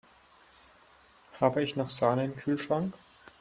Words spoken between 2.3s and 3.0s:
Kühlschrank?